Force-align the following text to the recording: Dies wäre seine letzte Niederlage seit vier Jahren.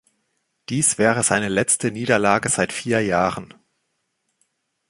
Dies 0.69 0.97
wäre 0.97 1.21
seine 1.21 1.47
letzte 1.47 1.91
Niederlage 1.91 2.49
seit 2.49 2.73
vier 2.73 3.01
Jahren. 3.01 3.53